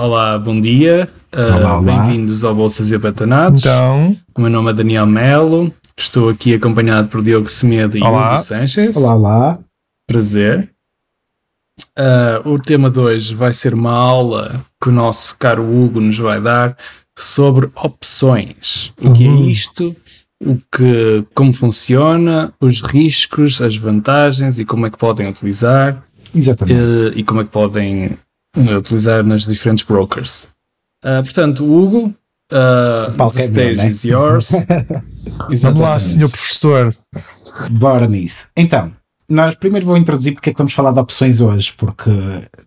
[0.00, 1.08] Olá, bom dia.
[1.34, 2.02] Uh, Olá, olá.
[2.04, 3.60] Bem-vindos ao Bolsas e Abatanados.
[3.60, 5.72] Então, O meu nome é Daniel Melo.
[5.96, 8.34] Estou aqui acompanhado por Diogo Semedo e Olá.
[8.36, 8.96] Hugo Sanches.
[8.96, 9.58] Olá, olá.
[10.06, 10.70] Prazer.
[11.98, 16.18] Uh, o tema de hoje vai ser uma aula que o nosso caro Hugo nos
[16.18, 16.76] vai dar
[17.18, 18.92] sobre opções.
[19.00, 19.48] O que é Uhum.
[19.48, 19.96] isto?
[20.40, 26.80] O que, como funciona, os riscos, as vantagens e como é que podem utilizar Exatamente.
[26.80, 28.16] eh, e como é que podem
[28.56, 30.48] eh, utilizar nas diferentes brokers.
[31.02, 32.14] Ah, portanto, Hugo,
[32.52, 33.88] ah, palco the meu, stage né?
[33.88, 34.50] is yours.
[35.62, 36.94] vamos lá, senhor professor.
[37.70, 38.46] Bora nisso.
[38.56, 38.92] Então,
[39.28, 42.10] nós primeiro vou introduzir porque é que vamos falar de opções hoje, porque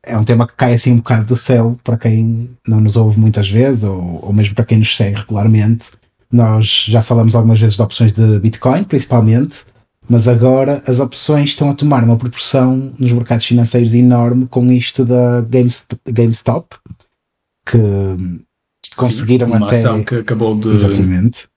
[0.04, 3.20] é um tema que cai assim um bocado do céu para quem não nos ouve
[3.20, 5.90] muitas vezes ou, ou mesmo para quem nos segue regularmente.
[6.32, 9.66] Nós já falamos algumas vezes de opções de Bitcoin, principalmente,
[10.12, 15.06] mas agora as opções estão a tomar uma proporção nos mercados financeiros enorme com isto
[15.06, 16.76] da Gamest- GameStop,
[17.66, 17.78] que
[18.96, 19.78] conseguiram Sim, uma até.
[19.78, 21.48] ação que acabou de Exatamente.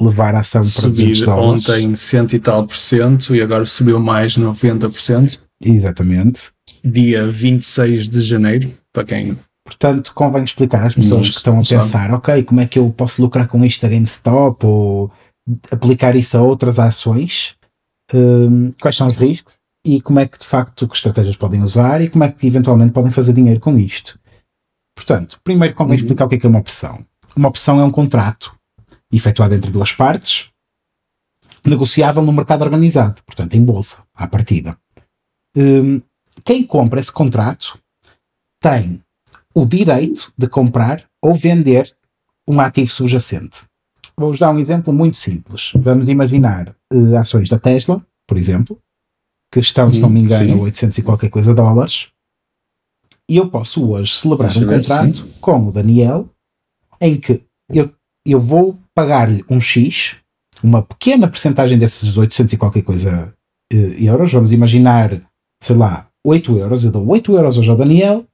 [0.00, 1.68] Levar a ação para 200 subir dólares.
[1.68, 5.40] ontem cento e tal por cento e agora subiu mais 90%.
[5.62, 6.50] Exatamente.
[6.82, 11.64] Dia 26 de janeiro, para quem Portanto, convém explicar às pessoas Não que estão a
[11.64, 11.82] sabe.
[11.82, 15.10] pensar, ok, como é que eu posso lucrar com isto a GameStop ou
[15.70, 17.54] aplicar isso a outras ações,
[18.14, 22.00] hum, quais são os riscos e como é que de facto que estratégias podem usar
[22.00, 24.18] e como é que eventualmente podem fazer dinheiro com isto.
[24.94, 26.02] Portanto, primeiro convém Uhum.
[26.02, 27.04] explicar o que é que é uma opção.
[27.34, 28.54] Uma opção é um contrato
[29.12, 30.50] efetuado entre duas partes,
[31.64, 34.76] negociável no mercado organizado, portanto em bolsa, à partida.
[35.56, 36.00] Hum,
[36.44, 37.78] quem compra esse contrato
[38.60, 39.02] tem
[39.54, 41.94] o direito de comprar ou vender
[42.48, 43.64] um ativo subjacente.
[44.22, 45.72] Vou-vos dar um exemplo muito simples.
[45.74, 48.78] Vamos imaginar eh, ações da Tesla, por exemplo,
[49.52, 50.52] que estão, se não me Hum, engano, sim.
[50.52, 52.06] a 800 e qualquer coisa dólares.
[53.28, 56.28] E eu posso hoje celebrar Deixa um ver, contrato com o Daniel
[57.00, 57.92] em que eu,
[58.24, 60.16] eu vou pagar-lhe um X,
[60.62, 63.34] uma pequena porcentagem desses 800 e qualquer coisa
[63.72, 64.32] eh, euros.
[64.32, 65.20] Vamos imaginar,
[65.62, 66.84] sei lá, 8 euros.
[66.84, 68.24] Eu dou 8 euros hoje ao Daniel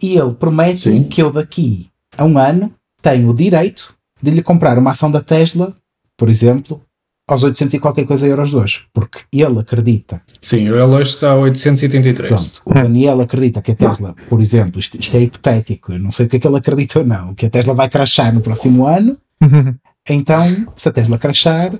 [0.00, 1.04] e ele promete Sim.
[1.04, 5.22] que eu daqui a um ano tenho o direito de lhe comprar uma ação da
[5.22, 5.74] Tesla,
[6.16, 6.82] por exemplo,
[7.28, 11.32] aos 800 e qualquer coisa euros de hoje, porque ele acredita, Sim, ele hoje está
[11.32, 12.28] a 883.
[12.28, 16.12] pronto, o Daniel acredita que a Tesla, por exemplo, isto, isto é hipotético, eu não
[16.12, 18.40] sei o que é que ele acredita ou não, que a Tesla vai crashar no
[18.40, 19.16] próximo ano,
[20.08, 21.74] então, se a Tesla crashar,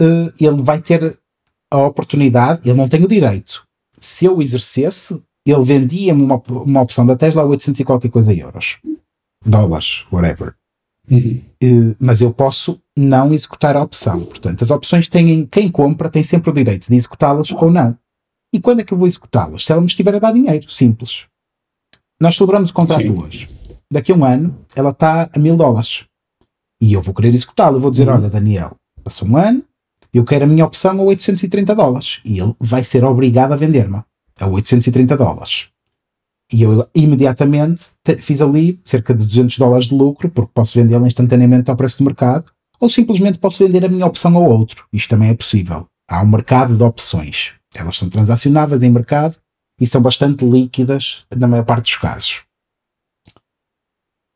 [0.00, 1.18] eh, ele vai ter
[1.70, 3.64] a oportunidade, ele não tem o direito.
[3.98, 8.32] Se eu exercesse, ele vendia-me uma, uma opção da Tesla a 800 e qualquer coisa
[8.32, 8.78] euros.
[9.44, 10.54] Dólares, whatever.
[11.10, 11.40] Uhum.
[11.62, 14.20] Eh, mas eu posso não executar a opção.
[14.24, 17.96] Portanto, as opções têm, quem compra tem sempre o direito de executá-las ou não.
[18.52, 19.64] E quando é que eu vou executá-las?
[19.64, 21.26] Se ela me estiver a dar dinheiro, simples.
[22.20, 23.22] Nós celebramos o contrato Sim.
[23.22, 23.48] hoje.
[23.90, 26.04] Daqui a um ano, ela está a mil dólares.
[26.80, 27.76] E eu vou querer executá-la.
[27.76, 28.14] Eu vou dizer: Uhum.
[28.14, 29.62] Olha, Daniel, passou um ano,
[30.12, 32.20] eu quero a minha opção a 830 dólares.
[32.24, 34.02] E ele vai ser obrigado a vender-me
[34.38, 35.68] a 830 dólares.
[36.52, 41.06] E eu imediatamente te- fiz ali cerca de 200 dólares de lucro, porque posso vendê-la
[41.06, 42.50] instantaneamente ao preço do mercado,
[42.80, 44.86] ou simplesmente posso vender a minha opção ao outro.
[44.92, 45.86] Isto também é possível.
[46.08, 47.54] Há um mercado de opções.
[47.74, 49.36] Elas são transacionáveis em mercado
[49.80, 52.42] e são bastante líquidas na maior parte dos casos.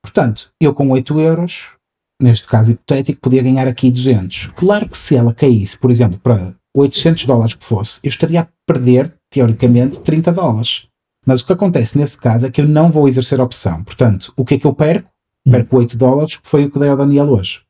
[0.03, 1.73] Portanto, eu com 8 euros,
[2.21, 4.47] neste caso hipotético, podia ganhar aqui 200.
[4.57, 8.49] Claro que se ela caísse, por exemplo, para 800 dólares que fosse, eu estaria a
[8.67, 10.88] perder, teoricamente, 30 dólares.
[11.29, 13.85] Mas o que acontece nesse caso é que eu não vou exercer a opção.
[13.85, 15.11] Portanto, o que é que eu perco?
[15.45, 17.61] Perco 8 dólares, que foi o que dei ao Daniel hoje.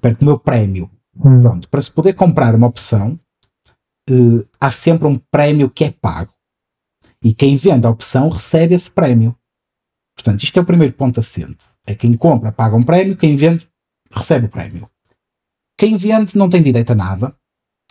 [0.00, 0.90] Perco o meu prémio.
[1.16, 3.16] Pronto, para se poder comprar uma opção,
[4.10, 6.32] eh, há sempre um prémio que é pago.
[7.22, 9.36] E quem vende a opção recebe esse prémio.
[10.16, 11.66] Portanto, isto é o primeiro ponto assente.
[11.86, 13.68] É quem compra paga um prémio, quem vende
[14.12, 14.90] recebe o prémio.
[15.78, 17.32] Quem vende não tem direito a nada,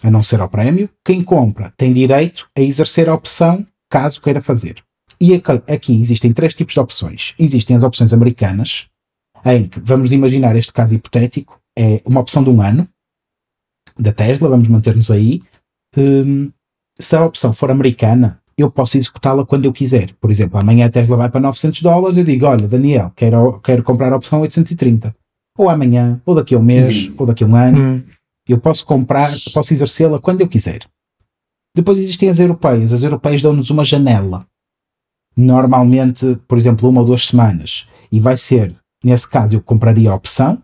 [0.03, 0.89] a não ser ao prémio.
[1.01, 4.83] Quem compra tem direito a exercer a opção caso queira fazer.
[5.25, 5.41] E
[5.73, 7.33] aqui, existem três tipos de opções.
[7.39, 8.87] Existem as opções americanas,
[9.45, 12.85] em que, vamos imaginar este caso hipotético, é uma opção de um ano
[13.97, 15.41] da Tesla, vamos manter-nos aí.
[15.97, 16.51] Hum,
[16.99, 20.11] se a opção for americana, eu posso executá-la quando eu quiser.
[20.19, 23.81] Por exemplo, amanhã a Tesla vai para 900 dólares, eu digo, olha, Daniel, quero, quero
[23.81, 25.15] comprar a opção 830.
[25.57, 27.15] Ou amanhã, ou daqui a um mês, Uhum.
[27.19, 27.79] ou daqui a um ano.
[27.81, 28.03] Hum.
[28.45, 30.81] Eu posso comprar, posso exercê-la quando eu quiser.
[31.73, 32.91] Depois existem as europeias.
[32.91, 34.45] As europeias dão-nos uma janela.
[35.35, 37.85] Normalmente, por exemplo, uma ou duas semanas.
[38.11, 40.61] E vai ser, nesse caso, eu compraria a opção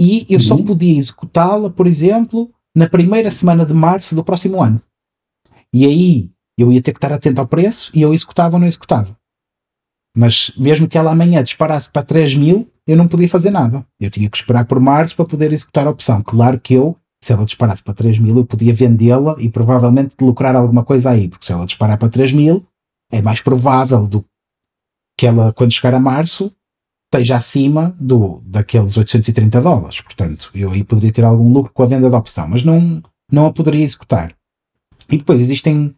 [0.00, 0.64] e eu só Uhum.
[0.64, 4.80] podia executá-la, por exemplo, na primeira semana de março do próximo ano.
[5.72, 8.66] E aí eu ia ter que estar atento ao preço e eu executava ou não
[8.66, 9.16] executava.
[10.16, 13.84] Mas mesmo que ela amanhã disparasse para 3 mil, eu não podia fazer nada.
[14.00, 16.20] Eu tinha que esperar por março para poder executar a opção.
[16.22, 20.56] Claro que eu, se ela disparasse para 3 mil, eu podia vendê-la e provavelmente lucrar
[20.56, 22.64] alguma coisa aí, porque se ela disparar para 3 mil,
[23.10, 24.24] é mais provável do
[25.16, 26.52] que ela, quando chegar a março,
[27.12, 30.00] esteja acima do, daqueles 830 dólares.
[30.00, 33.46] Portanto, eu aí poderia ter algum lucro com a venda da opção, mas não, não
[33.46, 34.32] a poderia executar.
[35.10, 35.94] E depois existem,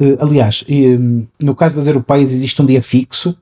[0.00, 3.36] uh, aliás, uh, no caso das europeias existe um dia fixo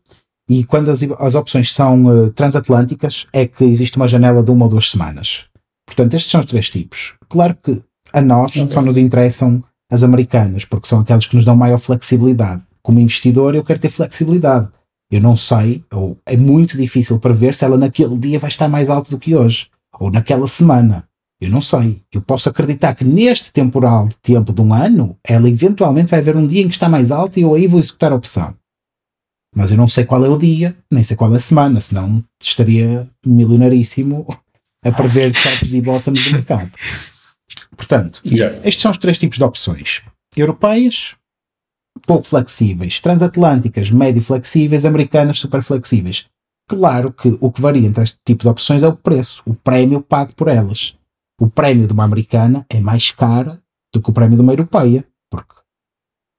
[0.48, 4.66] e quando as, as opções são uh, transatlânticas é que existe uma janela de uma
[4.66, 5.44] ou duas semanas.
[5.86, 7.14] Portanto, estes são os três tipos.
[7.28, 7.82] Claro que
[8.12, 8.70] a nós okay.
[8.70, 12.62] só nos interessam as americanas, porque são aquelas que nos dão maior flexibilidade.
[12.84, 14.68] Como investidor, eu quero ter flexibilidade.
[15.10, 18.68] Eu não sei, ou é muito difícil para ver se ela naquele dia vai estar
[18.68, 21.08] mais alta do que hoje, ou naquela semana.
[21.40, 22.02] Eu não sei.
[22.12, 26.36] Eu posso acreditar que neste temporal de tempo de um ano, ela eventualmente vai haver
[26.36, 28.54] um dia em que está mais alta e eu aí vou executar a opção.
[29.54, 32.22] Mas eu não sei qual é o dia, nem sei qual é a semana, senão
[32.42, 34.26] estaria milionaríssimo
[34.84, 36.70] a prever tops e bottoms do mercado.
[37.76, 38.56] Portanto, yeah.
[38.66, 40.02] estes são os três tipos de opções:
[40.36, 41.14] europeias,
[42.06, 46.26] pouco flexíveis, transatlânticas, médio flexíveis, americanas, super flexíveis.
[46.68, 50.00] Claro que o que varia entre este tipo de opções é o preço, o prémio
[50.00, 50.96] pago por elas.
[51.40, 53.58] O prémio de uma americana é mais caro
[53.92, 55.54] do que o prémio de uma europeia, porque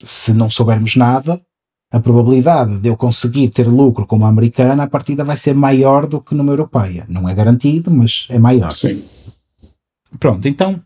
[0.04, 1.42] se não soubermos nada,
[1.92, 6.08] a probabilidade de eu conseguir ter lucro com uma americana a partida vai ser maior
[6.08, 7.06] do que numa europeia.
[7.08, 8.72] Não é garantido, mas é maior.
[8.72, 9.04] Sim.
[10.20, 10.82] Pronto, então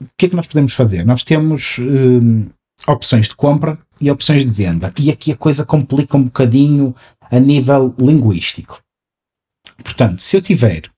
[0.00, 1.04] o que é que nós podemos fazer?
[1.04, 2.48] Nós temos hum,
[2.86, 4.92] opções de compra e opções de venda.
[4.98, 6.94] E aqui a coisa complica um bocadinho
[7.30, 8.80] a nível linguístico.
[9.82, 10.90] Portanto, se eu tiver,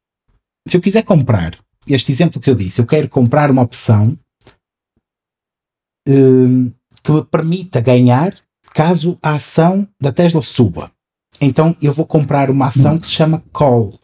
[0.69, 4.17] se eu quiser comprar, este exemplo que eu disse, eu quero comprar uma opção
[6.07, 6.71] hum,
[7.03, 8.35] que me permita ganhar
[8.75, 10.91] caso a ação da Tesla suba.
[11.41, 13.99] Então eu vou comprar uma ação que se chama call.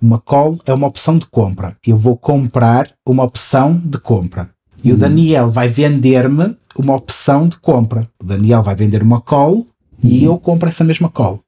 [0.00, 1.76] Uma call é uma opção de compra.
[1.86, 4.53] Eu vou comprar uma opção de compra.
[4.84, 4.98] E o hum.
[4.98, 8.08] Daniel vai vender-me uma opção de compra.
[8.20, 9.66] O Daniel vai vender uma call
[10.02, 10.34] e uhum.
[10.34, 11.40] eu compro essa mesma call.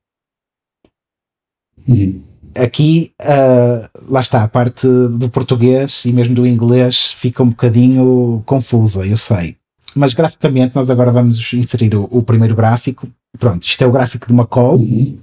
[1.86, 2.22] Uhum.
[2.54, 8.42] Aqui, uh, lá está, a parte do português e mesmo do inglês fica um bocadinho
[8.46, 9.56] confusa, eu sei.
[9.94, 13.06] Mas graficamente, nós agora vamos inserir o, o primeiro gráfico.
[13.38, 14.78] Pronto, isto é o gráfico de uma call.
[14.78, 15.18] Uhum.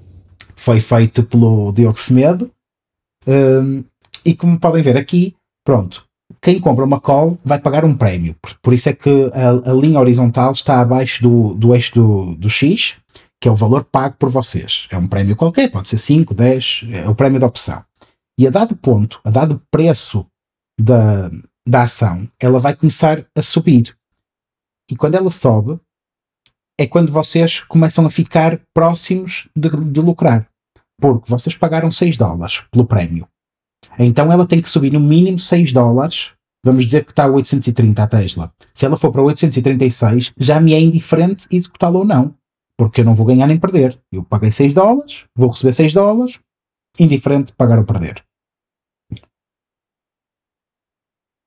[0.56, 2.52] Foi feito pelo Diogo Semedo.
[3.28, 3.84] Um,
[4.24, 6.06] e como podem ver aqui, pronto,
[6.42, 8.36] quem compra uma call vai pagar um prémio.
[8.62, 12.50] Por, isso é que a, a, linha horizontal está abaixo do, do eixo do, do
[12.50, 12.96] X,
[13.42, 14.88] que é o valor pago por vocês.
[14.90, 17.84] É um prémio qualquer, pode ser 5, 10, é o prémio da opção.
[18.38, 20.26] E a dado ponto, a dado preço
[20.80, 21.30] da,
[21.68, 23.96] da ação, ela vai começar a subir.
[24.90, 25.80] E quando ela sobe,
[26.80, 30.48] é quando vocês começam a ficar próximos de, de lucrar.
[31.00, 33.28] Porque vocês pagaram 6 dólares pelo prémio.
[33.98, 36.32] Então ela tem que subir no mínimo 6 dólares.
[36.66, 38.54] Vamos dizer que está a 830 a Tesla.
[38.74, 42.34] Se ela for para 836, já me é indiferente executá-la ou não.
[42.78, 44.00] Porque eu não vou ganhar nem perder.
[44.12, 46.40] Eu paguei 6 dólares, vou receber 6 dólares,
[47.00, 48.24] indiferente pagar ou perder.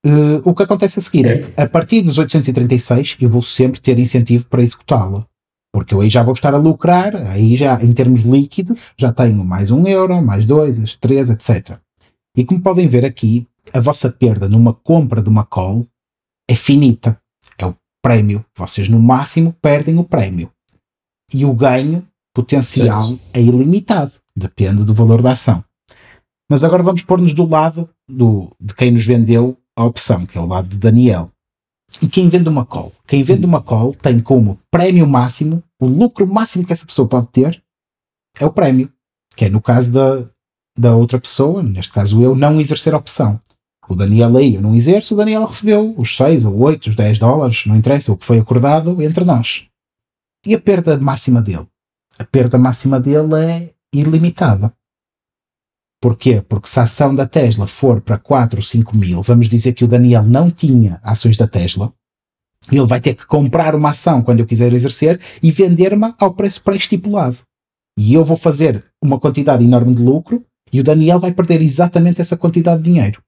[0.07, 3.81] Uh, o que acontece a seguir é que a partir dos 836 eu vou sempre
[3.81, 5.27] ter incentivo para executá-la.
[5.75, 9.45] Porque eu aí já vou estar a lucrar, aí já em termos líquidos, já tenho
[9.45, 11.79] mais um euro, mais dois, três, etc.
[12.37, 15.87] E como podem ver aqui, a vossa perda numa compra de uma call
[16.49, 17.19] é finita.
[17.59, 18.45] É o prémio.
[18.57, 20.51] Vocês no máximo perdem o prémio.
[21.33, 23.21] E o ganho potencial certo.
[23.33, 24.13] é ilimitado.
[24.37, 25.65] Depende do valor da ação.
[26.49, 30.41] Mas agora vamos pôr-nos do lado do, de quem nos vendeu a opção, que é
[30.41, 31.31] o lado de Daniel.
[32.01, 32.93] E quem vende uma call?
[33.07, 37.29] Quem vende uma call tem como prémio máximo, o lucro máximo que essa pessoa pode
[37.29, 37.63] ter
[38.39, 38.93] é o prémio.
[39.35, 40.25] Que é no caso da,
[40.77, 43.41] da outra pessoa, neste caso eu, não exercer a opção.
[43.89, 47.19] O Daniel aí eu não exerço, o Daniel recebeu os 6 ou 8, os 10
[47.19, 49.67] dólares, não interessa, o que foi acordado entre nós.
[50.45, 51.67] E a perda máxima dele?
[52.19, 54.73] A perda máxima dele é ilimitada.
[56.01, 56.43] Porquê?
[56.47, 59.85] Porque se a ação da Tesla for para 4 ou 5 mil, vamos dizer que
[59.85, 61.93] o Daniel não tinha ações da Tesla,
[62.71, 66.63] ele vai ter que comprar uma ação quando eu quiser exercer e vender-me ao preço
[66.63, 67.39] pré-estipulado.
[67.99, 72.21] E eu vou fazer uma quantidade enorme de lucro e o Daniel vai perder exatamente
[72.21, 73.23] essa quantidade de dinheiro.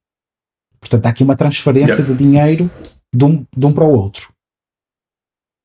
[0.81, 2.13] Portanto, há aqui uma transferência yeah.
[2.13, 2.71] de dinheiro
[3.13, 4.33] de um, de um para o outro.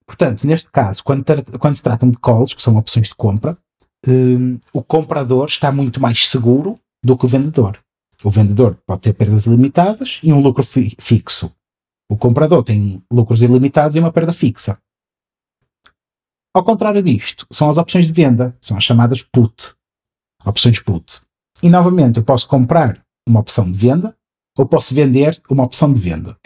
[0.05, 1.23] Portanto, neste caso, quando,
[1.59, 3.57] quando se tratam de calls, que são opções de compra,
[4.07, 7.79] um, o comprador está muito mais seguro do que o vendedor.
[8.23, 11.51] O vendedor pode ter perdas ilimitadas e um lucro fi fixo.
[12.09, 14.77] O comprador tem lucros ilimitados e uma perda fixa.
[16.53, 19.73] Ao contrário disto, são as opções de venda, são as chamadas put,
[20.45, 21.21] opções put.
[21.63, 24.13] E novamente, eu posso comprar uma opção de venda
[24.57, 26.37] ou posso vender uma opção de venda.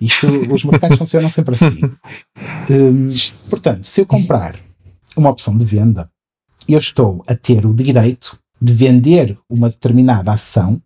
[0.00, 1.80] Isto, os mercados funcionam sempre assim.
[2.68, 3.08] Hum,
[3.48, 4.58] portanto, se eu comprar
[5.16, 6.10] uma opção de venda,
[6.68, 10.82] eu estou a ter o direito de vender uma determinada ação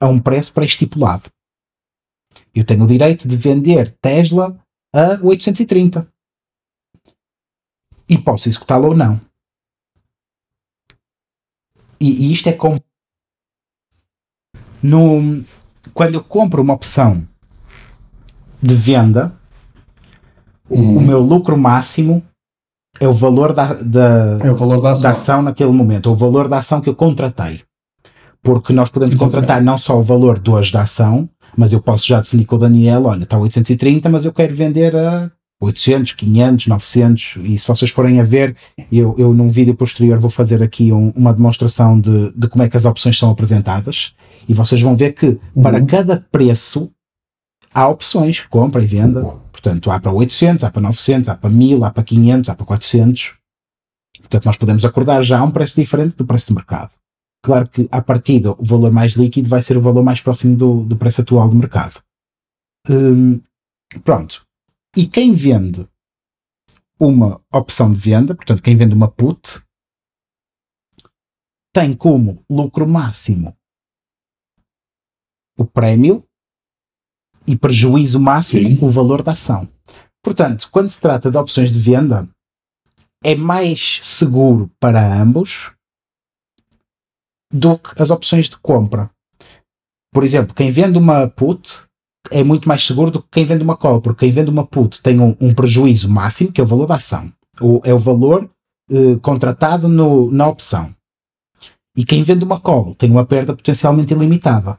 [0.00, 1.30] a um preço pré-estipulado.
[2.54, 4.58] Eu tenho o direito de vender Tesla
[4.94, 6.08] a 830
[8.08, 9.20] e posso executá-lo ou não.
[12.02, 12.80] E, e isto é como
[14.82, 15.44] no,
[15.94, 17.22] quando eu compro uma opção
[18.62, 19.32] de venda,
[20.70, 20.96] Uhum.
[20.96, 22.22] o meu lucro máximo
[22.98, 25.02] é o valor da, da, É o valor da ação.
[25.02, 27.60] da ação naquele momento, ou o valor da ação que eu contratei.
[28.42, 29.34] Porque nós podemos Exatamente.
[29.36, 32.56] contratar não só o valor de hoje da ação, mas eu posso já definir com
[32.56, 35.30] o Daniel, olha, está a 830, mas eu quero vender a
[35.62, 38.56] 800, 500, 900, e se vocês forem a ver,
[38.90, 42.68] eu, eu num vídeo posterior vou fazer aqui um- uma demonstração de, de como é
[42.68, 44.12] que as opções são apresentadas,
[44.48, 45.86] e vocês vão ver que para Uhum.
[45.86, 46.90] cada preço
[47.72, 51.84] há opções, compra e venda, portanto há para 800, há para 900, há para 1000,
[51.84, 53.34] há para 500, há para 400,
[54.18, 56.90] portanto nós podemos acordar já um preço diferente do preço de mercado.
[57.44, 60.84] Claro que, à partida, o valor mais líquido vai ser o valor mais próximo do,
[60.84, 62.00] do preço atual do mercado.
[62.88, 63.40] Hum,
[64.04, 64.42] pronto.
[64.96, 65.88] E quem vende
[67.00, 69.62] uma opção de venda, portanto, quem vende uma put,
[71.72, 73.56] tem como lucro máximo
[75.58, 76.26] o prémio
[77.46, 78.84] e prejuízo máximo Sim.
[78.84, 79.68] o valor da ação.
[80.22, 82.28] Portanto, quando se trata de opções de venda,
[83.24, 85.74] é mais seguro para ambos
[87.52, 89.10] do que as opções de compra.
[90.12, 91.84] Por exemplo, quem vende uma put
[92.30, 95.00] é muito mais seguro do que quem vende uma call, porque quem vende uma put
[95.02, 97.32] tem um, um prejuízo máximo, que é o valor da ação.
[97.60, 98.48] O, é o valor
[98.90, 100.94] eh, contratado no- na opção.
[101.96, 104.78] E quem vende uma call tem uma perda potencialmente ilimitada.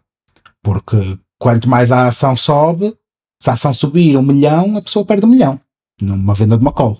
[0.63, 2.95] Porque quanto mais a ação sobe,
[3.41, 5.59] se a ação subir um milhão, a pessoa perde um milhão
[6.01, 6.99] numa venda de uma call.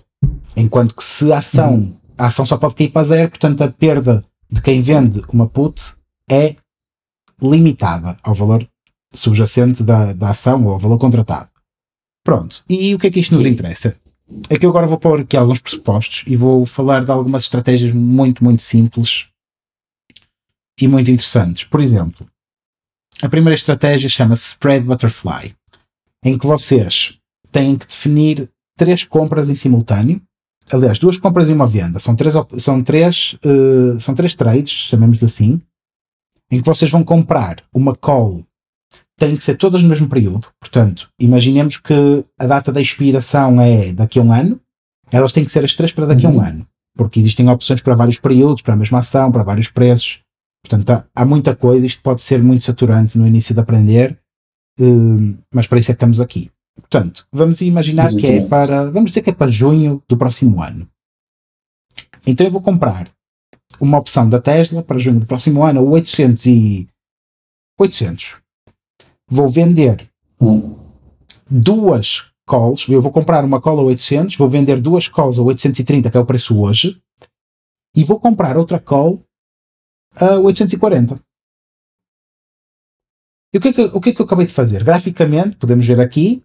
[0.56, 4.24] Enquanto que se a ação, a ação só pode cair para zero, portanto a perda
[4.50, 5.94] de quem vende uma put
[6.30, 6.54] é
[7.42, 8.66] limitada ao valor
[9.14, 11.48] subjacente da, da ação ou valor contratado.
[12.24, 12.64] Pronto.
[12.68, 13.50] E o que é que isto nos Sim.
[13.50, 13.96] interessa?
[14.48, 17.92] É que eu agora vou pôr aqui alguns pressupostos e vou falar de algumas estratégias
[17.92, 19.26] muito, muito simples
[20.80, 21.64] e muito interessantes.
[21.64, 22.26] Por exemplo,
[23.22, 25.54] a primeira estratégia chama-se Spread Butterfly,
[26.24, 27.18] em que vocês
[27.52, 30.20] têm que definir três compras em simultâneo.
[30.72, 32.00] Aliás, duas compras e uma venda.
[32.00, 35.60] São três, são três, eh, são três trades, chamemos-lhe assim,
[36.50, 38.44] em que vocês vão comprar uma call.
[39.16, 40.48] Tem que ser todas no mesmo período.
[40.60, 41.94] Portanto, imaginemos que
[42.38, 44.60] a data da expiração é daqui a um ano.
[45.12, 46.44] Elas têm que ser as três para daqui a um Uhum.
[46.44, 46.66] ano.
[46.96, 50.20] Porque existem opções para vários períodos, para a mesma ação, para vários preços.
[50.64, 51.86] Portanto, há, muita coisa.
[51.86, 54.18] Isto pode ser muito saturante no início de aprender.
[54.80, 56.50] hum, mas para isso é que estamos aqui.
[56.76, 58.48] Portanto, vamos imaginar que é Exatamente.
[58.48, 58.90] para.
[58.90, 60.88] Vamos dizer que é para junho do próximo ano.
[62.26, 63.08] Então eu vou comprar
[63.78, 66.88] uma opção da Tesla para junho do próximo ano a 800 e
[67.78, 68.36] 800.
[69.34, 70.08] Vou vender
[70.40, 70.76] Hum.
[71.50, 72.88] duas calls.
[72.88, 76.20] Eu vou comprar uma call a 800, vou vender duas calls a 830, que é
[76.20, 77.02] o preço hoje,
[77.96, 79.20] e vou comprar outra call
[80.14, 81.20] a 840.
[83.52, 84.84] E o que, é que, o que é que eu acabei de fazer?
[84.84, 86.40] Graficamente, podemos ver aqui,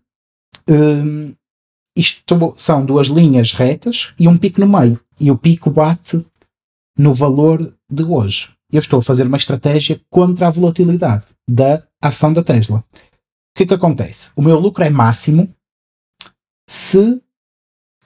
[0.67, 1.35] hum,
[1.95, 2.23] isto
[2.57, 4.99] são duas linhas retas e um pico no meio.
[5.19, 6.25] E o pico bate
[6.97, 8.51] no valor de hoje.
[8.71, 12.79] Eu estou a fazer uma estratégia contra a volatilidade da ação da Tesla.
[12.79, 14.31] O que é que acontece?
[14.35, 15.53] O meu lucro é máximo
[16.67, 17.21] se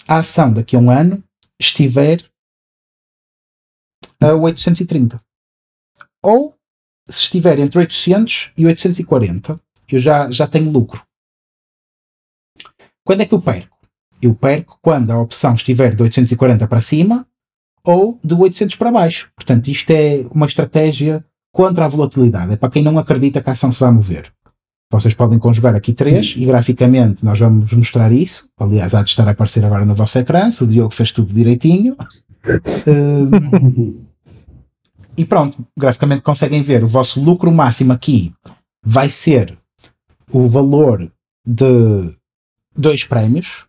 [0.08, 1.24] a ação daqui a um ano
[1.60, 2.24] estiver
[4.22, 5.22] a 830.
[6.24, 6.56] Ou
[7.10, 9.60] se estiver entre 800 e 840,
[9.92, 11.06] eu já, já tenho lucro.
[13.06, 13.78] Quando é que eu perco?
[14.22, 17.28] Eu perco quando a opção estiver de 840 para cima
[17.86, 19.32] ou de 800 para baixo.
[19.36, 22.54] Portanto, isto é uma estratégia contra a volatilidade.
[22.54, 24.32] É para quem não acredita que a ação se vai mover.
[24.92, 28.48] Vocês podem conjugar aqui três e graficamente nós vamos mostrar isso.
[28.58, 30.52] Aliás, há de estar a aparecer agora no vosso ecrã.
[30.52, 31.98] Se o Diogo fez tudo direitinho.
[32.88, 34.02] Hum,
[35.18, 38.34] e pronto, graficamente conseguem ver o vosso lucro máximo aqui
[38.84, 39.58] vai ser
[40.30, 41.10] o valor
[41.46, 42.16] de
[42.76, 43.68] dois prémios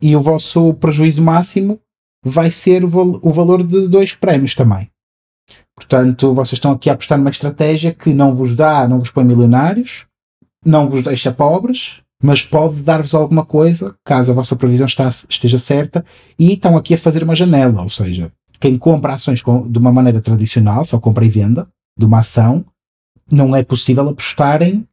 [0.00, 1.80] e o vosso prejuízo máximo
[2.22, 4.88] vai ser o, val- o valor de dois prémios também.
[5.74, 9.24] Portanto, vocês estão aqui a apostar numa estratégia que não vos dá, não vos põe
[9.24, 10.06] milionários,
[10.64, 15.58] não vos deixa pobres mas pode dar-vos alguma coisa caso a vossa previsão está, esteja
[15.58, 16.04] certa
[16.38, 19.90] e estão aqui a fazer uma janela, ou seja, quem compra ações com, de uma
[19.90, 21.66] maneira tradicional, só compra e venda
[21.98, 22.64] de uma ação,
[23.30, 24.86] não é possível apostarem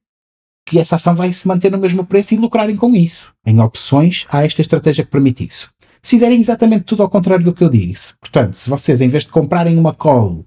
[0.68, 3.32] que essa ação vai se manter no mesmo preço e lucrarem com isso.
[3.46, 5.70] Em opções, há esta estratégia que permite isso.
[6.01, 9.24] Se fizerem exatamente tudo ao contrário do que eu disse, portanto, se vocês, em vez
[9.24, 10.46] de comprarem uma call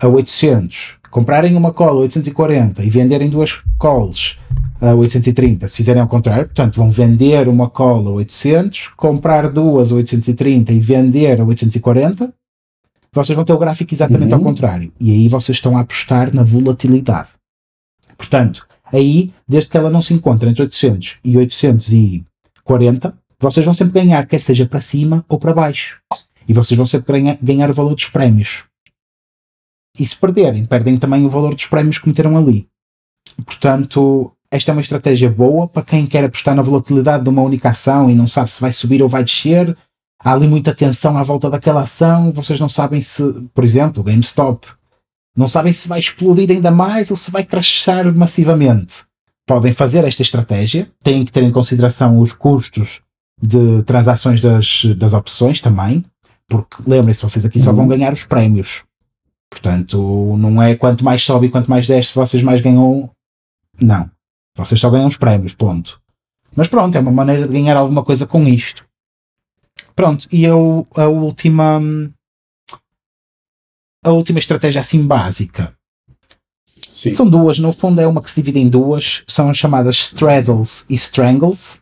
[0.00, 4.38] a 800, comprarem uma call a 840 e venderem duas calls
[4.80, 9.92] a 830, se fizerem ao contrário, portanto, vão vender uma call a 800, comprar duas
[9.92, 12.32] a 830 e vender a 840,
[13.12, 14.38] vocês vão ter o gráfico exatamente Uhum.
[14.38, 14.90] ao contrário.
[14.98, 17.28] E aí vocês estão a apostar na volatilidade.
[18.16, 24.00] Portanto, aí, desde que ela não se encontre entre 800 e 840, vocês vão sempre
[24.00, 26.00] ganhar, quer seja para cima ou para baixo.
[26.46, 28.64] E vocês vão sempre ganhar, ganhar o valor dos prémios.
[29.98, 32.68] E se perderem, perdem também o valor dos prémios que meteram ali.
[33.44, 37.70] Portanto, esta é uma estratégia boa para quem quer apostar na volatilidade de uma única
[37.70, 39.76] ação e não sabe se vai subir ou vai descer.
[40.24, 43.22] Há ali muita tensão à volta daquela ação, vocês não sabem se,
[43.52, 44.68] por exemplo, GameStop,
[45.36, 49.02] não sabem se vai explodir ainda mais ou se vai crashar massivamente.
[49.44, 53.02] Podem fazer esta estratégia, têm que ter em consideração os custos
[53.42, 56.04] de transações das, das opções também,
[56.46, 58.84] porque lembrem-se, vocês aqui só vão ganhar os prémios.
[59.50, 63.10] Portanto, não é quanto mais sobe e quanto mais desce, vocês mais ganham.
[63.80, 64.10] Não.
[64.56, 66.00] Vocês só ganham os prémios, ponto.
[66.54, 68.84] Mas pronto, é uma maneira de ganhar alguma coisa com isto.
[69.94, 71.80] Pronto, e eu, a última.
[74.04, 75.74] A última estratégia assim básica.
[76.92, 77.14] Sim.
[77.14, 80.84] São duas, no fundo é uma que se divide em duas, são as chamadas straddles
[80.90, 81.81] e strangles,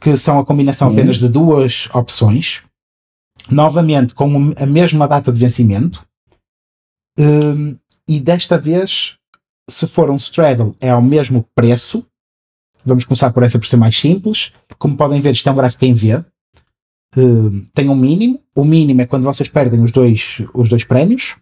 [0.00, 0.92] que são a combinação Hum.
[0.92, 2.62] apenas de duas opções,
[3.50, 6.04] novamente com a mesma data de vencimento,
[7.18, 7.76] Hum,
[8.08, 9.16] e desta vez,
[9.68, 12.06] se for um straddle, é ao mesmo preço.
[12.84, 14.52] Vamos começar por essa por ser mais simples.
[14.78, 16.24] Como podem ver, isto é um gráfico em V.
[17.16, 18.40] Hum, tem um mínimo.
[18.56, 21.36] O mínimo é quando vocês perdem os dois, os dois prémios.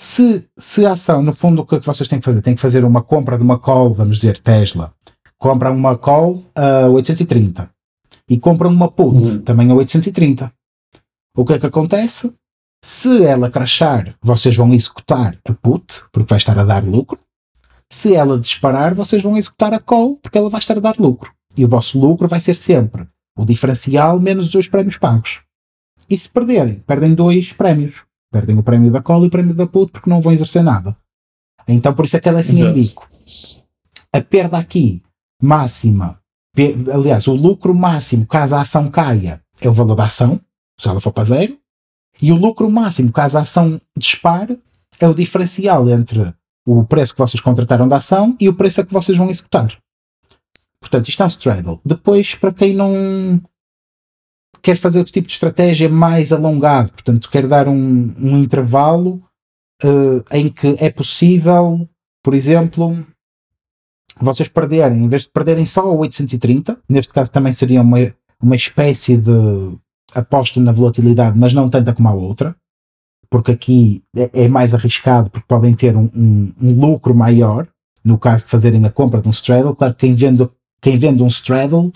[0.00, 2.42] Se, se a ação, no fundo, o que é que vocês têm que fazer?
[2.42, 4.94] Têm que fazer uma compra de uma call, vamos dizer, Tesla.
[5.42, 7.68] Compram uma call a 830
[8.30, 9.42] e compram uma put Uhum.
[9.42, 10.52] também a 830.
[11.36, 12.32] O que é que acontece?
[12.84, 17.18] Se ela crashar, vocês vão executar a put, porque vai estar a dar lucro.
[17.90, 21.32] Se ela disparar, vocês vão executar a call, porque ela vai estar a dar lucro.
[21.56, 25.40] E o vosso lucro vai ser sempre o diferencial menos os dois prémios pagos.
[26.08, 28.04] E se perderem, perdem dois prémios.
[28.30, 30.96] Perdem o prémio da call e o prémio da put, porque não vão exercer nada.
[31.66, 32.74] Então por isso é que ela é assim em Exato.
[32.78, 33.10] bico.
[34.14, 35.02] A perda aqui,
[35.42, 36.18] máxima,
[36.92, 40.40] aliás, o lucro máximo, caso a ação caia, é o valor da ação,
[40.78, 41.58] se ela for para zero.
[42.20, 44.58] E o lucro máximo, caso a ação dispare,
[45.00, 46.32] é o diferencial entre
[46.66, 49.76] o preço que vocês contrataram da ação e o preço a que vocês vão executar.
[50.80, 51.80] Portanto, isto é um straddle.
[51.84, 53.40] Depois, para quem não
[54.60, 59.22] quer fazer outro tipo de estratégia mais alongado, portanto, quer dar um, um intervalo
[59.82, 61.88] eh, em que é possível,
[62.22, 63.04] por exemplo,
[64.24, 67.98] vocês perderem, em vez de perderem só o 830, neste caso também seria uma,
[68.42, 69.30] uma espécie de
[70.14, 72.54] aposta na volatilidade, mas não tanta como a outra,
[73.30, 77.66] porque aqui é, é mais arriscado, porque podem ter um, um- um lucro maior
[78.04, 79.74] no caso de fazerem a compra de um straddle.
[79.74, 80.48] Claro que quem vende,
[80.80, 81.92] quem vende um straddle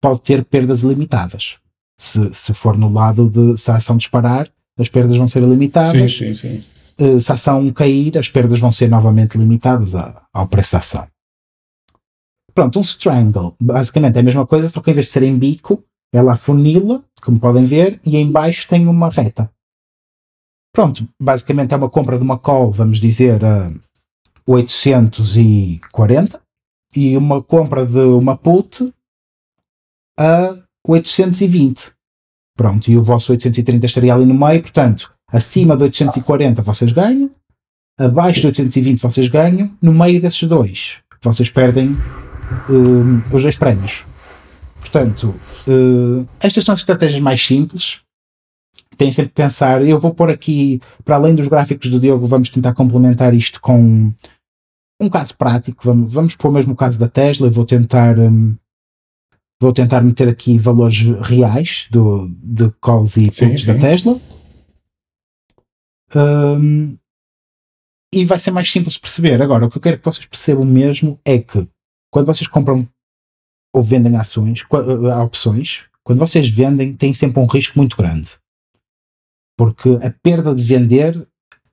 [0.00, 1.56] pode ter perdas ilimitadas.
[1.98, 4.46] Se, se for no lado de se a ação disparar,
[4.78, 6.16] as perdas vão ser Sim, ilimitadas.
[6.16, 6.60] sim, sim.
[6.98, 10.78] Eh, se a ação cair, as perdas vão ser novamente limitadas a- ao preço da
[10.78, 11.06] ação.
[12.54, 15.36] Pronto, um strangle, basicamente é a mesma coisa, só que em vez de ser em
[15.36, 15.82] bico,
[16.12, 19.50] ela afunila, como podem ver, e em baixo tem uma reta.
[20.72, 23.72] Pronto, basicamente é uma compra de uma call, vamos dizer, a
[24.46, 26.40] 840,
[26.94, 28.92] e uma compra de uma put
[30.18, 31.92] a 820.
[32.56, 37.30] Pronto, e o vosso 830 estaria ali no meio, portanto, acima de 840 vocês ganham,
[37.98, 41.92] abaixo de 820 vocês ganham, no meio desses dois vocês perdem
[42.68, 44.04] hum, os dois prémios.
[44.80, 45.34] Portanto,
[45.68, 48.00] hum, estas são as estratégias mais simples.
[48.96, 49.82] Têm sempre que pensar.
[49.86, 54.12] Eu vou pôr aqui, para além dos gráficos do Diogo, vamos tentar complementar isto com
[55.00, 55.82] um caso prático.
[55.84, 57.46] Vamos, vamos pôr mesmo o caso da Tesla.
[57.46, 58.18] Eu vou tentar.
[58.18, 58.56] hum,
[59.60, 63.74] vou tentar meter aqui valores reais do, de calls e Sim, puts da.
[63.74, 64.20] Tesla.
[66.14, 66.96] Hum,
[68.12, 69.40] e vai ser mais simples de perceber.
[69.40, 71.66] Agora, o que eu quero que vocês percebam mesmo é que
[72.10, 72.86] quando vocês compram
[73.72, 78.36] ou vendem ações, eh, opções, quando vocês vendem, tem sempre um risco muito grande.
[79.56, 81.26] Porque a perda de vender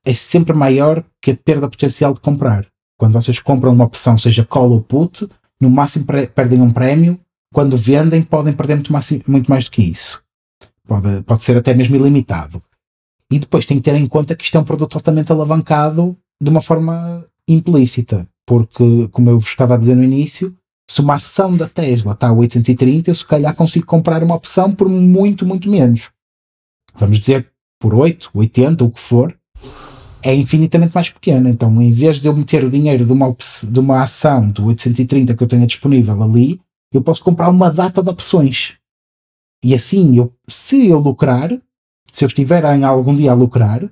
[0.06, 2.68] é sempre maior que a perda potencial de comprar.
[2.98, 5.28] Quando vocês compram uma opção, seja call ou put,
[5.60, 7.20] no máximo perdem um prémio,
[7.54, 10.22] quando vendem podem perder muito mais, muito mais do que isso.
[10.86, 12.62] Pode, pode ser até mesmo ilimitado.
[13.32, 16.50] E depois tem que ter em conta que isto é um produto altamente alavancado de
[16.50, 20.56] uma forma implícita, porque, como eu vos estava a dizer no início,
[20.90, 24.72] se uma ação da Tesla está a 830, eu se calhar consigo comprar uma opção
[24.72, 26.12] por muito, muito menos.
[26.96, 29.38] Vamos dizer por 8, 80, o que for,
[30.24, 31.50] é infinitamente mais pequena.
[31.50, 35.36] Então, em vez de eu meter o dinheiro de uma, de uma ação de 830
[35.36, 36.60] que eu tenha disponível ali,
[36.94, 38.76] eu posso comprar uma data de opções.
[39.62, 41.50] E assim, eu, se eu lucrar,
[42.14, 43.92] se eu estiver em algum dia a lucrar,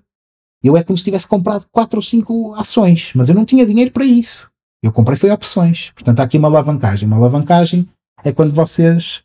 [0.67, 3.91] eu é como se tivesse comprado 4 ou 5 ações, mas eu não tinha dinheiro
[3.91, 4.49] para isso.
[4.84, 5.91] Eu comprei foi opções.
[5.91, 7.08] Portanto, há aqui uma alavancagem.
[7.08, 7.88] Uma alavancagem
[8.23, 9.23] é quando vocês,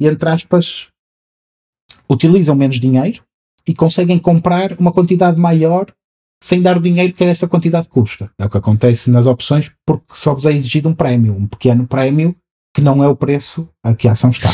[0.00, 0.88] entre aspas,
[2.08, 3.22] utilizam menos dinheiro
[3.66, 5.86] e conseguem comprar uma quantidade maior
[6.42, 8.30] sem dar o dinheiro que essa quantidade custa.
[8.38, 11.86] É o que acontece nas opções porque só vos é exigido um prémio, um pequeno
[11.86, 12.34] prémio
[12.74, 14.50] que não é o preço a que a ação está.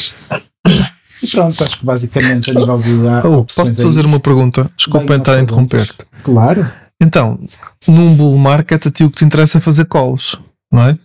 [1.23, 4.71] E pronto, acho que basicamente a nível de a- Oh, posso aí- fazer uma pergunta?
[4.77, 6.07] Desculpa estar a interromper-te.
[6.23, 6.71] Claro.
[7.01, 7.39] Então,
[7.87, 10.37] num bull market, a ti o que te interessa é fazer calls,
[10.73, 10.99] não é?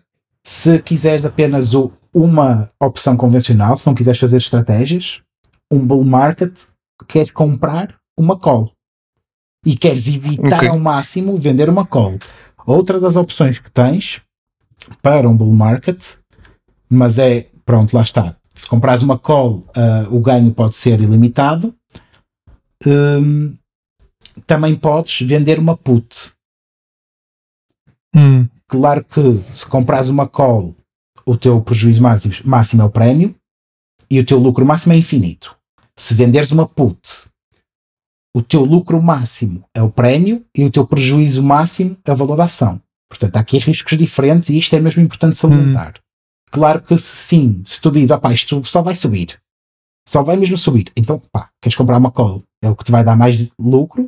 [0.45, 5.21] Se quiseres apenas o- uma opção convencional, se não quiseres fazer estratégias,
[5.71, 6.51] um bull market
[7.07, 8.71] queres comprar uma call
[9.65, 10.67] e queres evitar Ok.
[10.69, 12.17] ao máximo vender uma call.
[12.65, 14.21] Outra das opções que tens
[15.01, 16.03] para um bull market,
[16.89, 18.35] mas é pronto, lá está.
[18.53, 21.75] Se comprares uma call, ah, o ganho pode ser ilimitado.
[22.85, 23.55] Hum,
[24.45, 26.31] também podes vender uma put.
[28.15, 29.21] Hum, Claro que
[29.53, 30.75] se compras uma call,
[31.27, 33.35] o teu prejuízo máximo, máximo é o prémio
[34.09, 35.55] e o teu lucro máximo é infinito.
[35.95, 36.99] Se venderes uma put,
[38.35, 42.35] o teu lucro máximo é o prémio e o teu prejuízo máximo é o valor
[42.35, 42.81] da ação.
[43.07, 45.93] Portanto, há aqui riscos diferentes e isto é mesmo importante salientar.
[46.53, 49.41] Claro que se sim, se tu dizes, opá, isto só vai subir,
[50.07, 53.03] só vai mesmo subir, então pá, queres comprar uma call, é o que te vai
[53.03, 54.07] dar mais lucro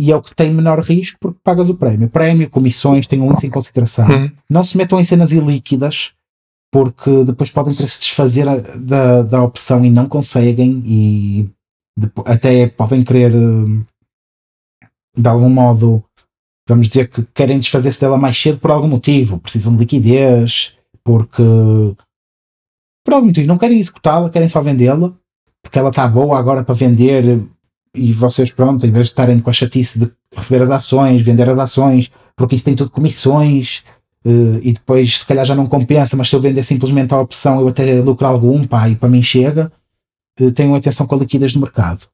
[0.00, 2.08] e é o que tem menor risco porque pagas o prémio.
[2.08, 4.08] Prémio, comissões, tenham isso em consideração.
[4.08, 4.30] hum.
[4.48, 6.12] Não se metam em cenas ilíquidas
[6.72, 8.46] porque depois podem querer se desfazer
[8.78, 11.50] da, da opção e não conseguem e
[12.24, 13.84] até podem querer hum,
[15.14, 16.02] de algum modo
[16.66, 20.77] vamos dizer que querem desfazer-se dela mais cedo por algum motivo, precisam de liquidez,
[21.08, 21.42] porque
[23.02, 25.10] por algum não querem executá-la, querem só vendê-la,
[25.62, 27.40] porque ela está boa agora para vender
[27.94, 31.48] e vocês, pronto, em vez de estarem com a chatice de receber as ações, vender
[31.48, 33.82] as ações, porque isso tem tudo comissões
[34.22, 37.58] eh, e depois se calhar já não compensa, mas se eu vender simplesmente a opção
[37.58, 39.72] eu até lucro algum, pá, e para mim chega,
[40.38, 42.06] eh, tenham atenção com a liquidez do mercado,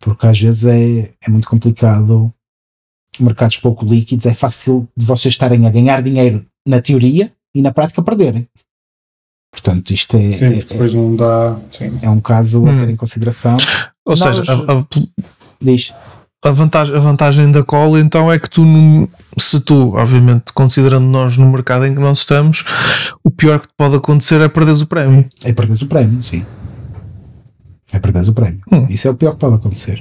[0.00, 2.30] porque às vezes é, é muito complicado.
[3.18, 7.72] Mercados pouco líquidos, é fácil de vocês estarem a ganhar dinheiro na teoria e na
[7.72, 8.48] prática perderem.
[9.52, 11.56] Portanto, isto é, Sim, é, porque depois não dá.
[11.70, 11.98] Sim.
[12.02, 12.78] é um caso a Hum.
[12.78, 13.56] ter em consideração.
[14.06, 14.84] Ou Nós- seja, a, a-
[15.62, 15.94] Diz,
[16.44, 19.06] a vantagem, a vantagem da call então é que tu, num-
[19.38, 22.64] se tu, obviamente, considerando nós no mercado em que nós estamos,
[23.22, 25.28] o pior que te pode acontecer é perderes o prémio.
[25.44, 26.44] é perderes o prémio, sim.
[27.92, 28.60] É perderes o prémio.
[28.72, 28.86] Hum.
[28.90, 30.00] Isso é o pior que pode acontecer.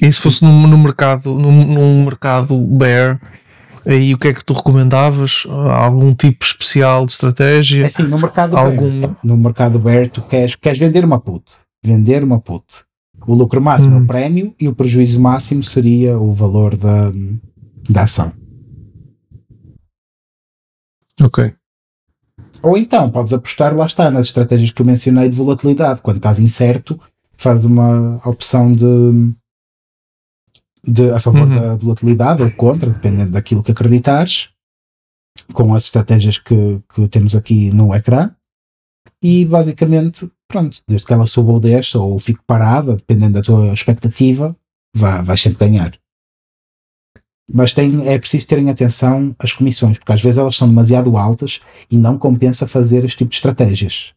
[0.00, 3.20] E se fosse num, num mercado, num, num mercado bear,
[3.86, 5.44] aí o que é que tu recomendavas?
[5.48, 7.86] Algum tipo especial de É estratégia?
[7.86, 11.44] assim, no mercado Algum- bear, no mercado bear, tu queres, queres vender uma put.
[11.82, 12.64] Vender uma put.
[13.26, 14.04] O lucro máximo é Hum.
[14.04, 17.12] o prémio e o prejuízo máximo seria o valor da,
[17.88, 18.32] da ação.
[21.22, 21.52] Ok.
[22.62, 26.00] Ou então podes apostar, lá está, nas estratégias que eu mencionei de volatilidade.
[26.02, 26.98] Quando estás incerto,
[27.36, 28.84] faz uma opção de,
[30.90, 31.54] de a favor Uhum.
[31.56, 34.48] da volatilidade ou contra, dependendo daquilo que acreditares,
[35.52, 38.30] com as estratégias que, que temos aqui no ecrã.
[39.22, 43.72] E basicamente, pronto, desde que ela suba ou desça ou fique parada, dependendo da tua
[43.72, 44.56] expectativa,
[44.96, 45.92] vai, vais sempre ganhar.
[47.52, 51.60] Mas tem, é preciso terem atenção às comissões, porque às vezes elas são demasiado altas
[51.90, 54.12] e não compensa fazer este tipo de estratégias.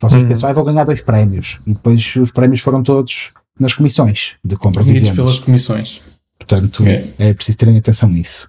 [0.00, 0.28] Vocês Uhum.
[0.28, 4.56] pensam, ah, vou ganhar dois prémios, e depois os prémios foram todos nas comissões de
[4.56, 5.10] compras e vendas.
[5.10, 6.00] pelas comissões.
[6.38, 7.30] Portanto, É.
[7.30, 8.48] é preciso terem atenção nisso.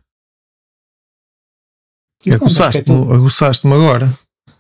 [2.22, 4.14] Que é Aguçaste-me agora.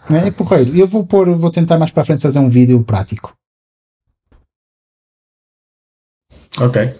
[0.09, 0.75] É, porreiro.
[0.75, 3.35] Eu vou pôr, vou tentar mais para a frente fazer um vídeo prático.
[6.59, 6.95] Ok.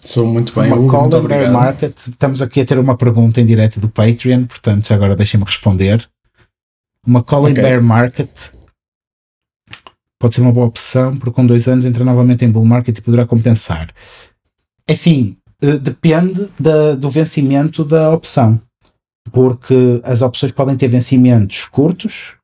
[0.00, 0.70] Sou muito bem.
[0.72, 1.96] uma call and bear market.
[2.08, 6.08] Estamos aqui a ter uma pergunta em direto do Patreon, portanto agora deixem-me responder.
[7.06, 7.62] Uma call and Ok.
[7.62, 8.50] bear market
[10.18, 13.02] pode ser uma boa opção, porque com dois anos entra novamente em bull market e
[13.02, 13.90] poderá compensar.
[14.86, 15.36] É assim,
[15.78, 18.60] depende da- do vencimento da opção.
[19.32, 22.36] porque as opções podem ter vencimentos curtos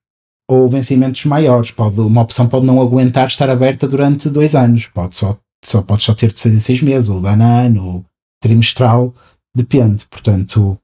[0.50, 1.70] ou vencimentos maiores.
[1.70, 6.02] Pode, uma opção pode não aguentar estar aberta durante dois anos, pode só, só pode
[6.02, 8.04] só ter de seis em seis meses, ou de ano a ano, ou
[8.42, 9.14] trimestral,
[9.54, 10.06] depende.
[10.06, 10.80] Portanto,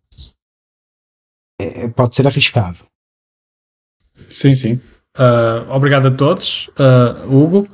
[1.59, 2.79] é, pode ser arriscado.
[4.29, 4.81] Sim, sim.
[5.18, 7.66] Uh, obrigado a todos, uh, Hugo.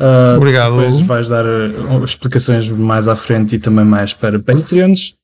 [0.00, 1.04] Uh, Obrigado, Depois Hugo.
[1.04, 1.44] vais dar
[2.02, 5.14] explicações mais à frente e também mais para Patreons.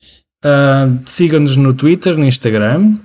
[0.45, 2.97] Uh, Sigam-nos no Twitter, no Instagram.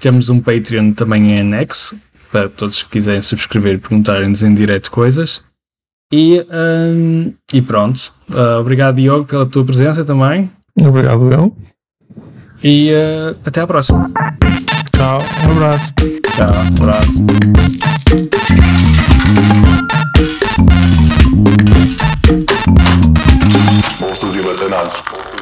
[0.00, 1.96] Temos um Patreon também em anexo
[2.32, 5.42] para todos que quiserem subscrever e perguntarem-nos em direto coisas.
[6.12, 6.44] E,
[7.52, 8.12] e pronto.
[8.60, 10.50] Obrigado, Diogo, pela tua presença também.
[10.78, 11.56] Obrigado, eu.
[12.62, 12.90] E
[13.44, 14.10] até à próxima.
[14.96, 15.92] Tchau, um abraço.
[16.34, 17.26] Tchau, um abraço.
[24.00, 25.35] Monstros e Batenados.